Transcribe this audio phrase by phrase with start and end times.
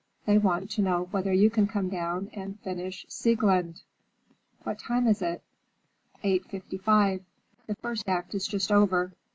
[0.25, 3.83] They want to know whether you can come down and finish Sieglinde."
[4.63, 5.43] "What time is it?"
[6.23, 7.23] "Eight fifty five.
[7.67, 9.11] The first act is just over.